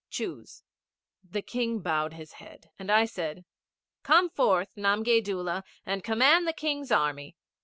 [0.09, 0.63] Choose.'
[1.23, 3.45] The King bowed his head, and I said,
[4.01, 7.37] 'Come forth, Namgay Doola, and command the King's Army.